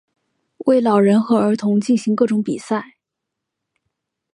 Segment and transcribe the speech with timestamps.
[0.65, 2.95] 为老人和儿童进行各种比赛。